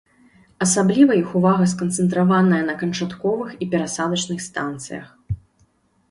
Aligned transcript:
Асабліва 0.65 1.11
іх 1.17 1.33
увага 1.39 1.65
сканцэнтраваная 1.73 2.61
на 2.69 2.75
канчатковых 2.79 3.51
і 3.65 3.67
перасадачных 3.75 4.39
станцыях. 4.47 5.05